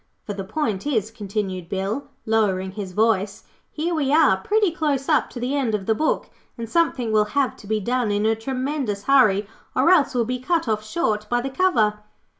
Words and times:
For 0.23 0.33
the 0.33 0.43
point 0.43 0.87
is,' 0.87 1.11
continued 1.11 1.69
Bill, 1.69 2.05
lowering 2.25 2.71
his 2.71 2.91
voice, 2.91 3.43
'here 3.71 3.93
we 3.93 4.11
are 4.11 4.37
pretty 4.37 4.71
close 4.71 5.07
up 5.07 5.29
to 5.29 5.39
the 5.39 5.55
end 5.55 5.75
of 5.75 5.85
the 5.85 5.93
book, 5.93 6.27
and 6.57 6.67
something 6.67 7.11
will 7.11 7.25
have 7.25 7.55
to 7.57 7.67
be 7.67 7.79
done 7.79 8.09
in 8.09 8.25
a 8.25 8.35
Tremendous 8.35 9.03
Hurry, 9.03 9.47
or 9.75 9.91
else 9.91 10.15
we'll 10.15 10.25
be 10.25 10.39
cut 10.39 10.67
off 10.67 10.83
short 10.83 11.29
by 11.29 11.39
the 11.39 11.51
cover.' 11.51 11.99